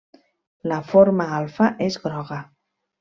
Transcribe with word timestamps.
La 0.71 0.79
forma 0.93 1.27
alfa 1.41 1.69
és 1.89 1.99
groga. 2.07 2.41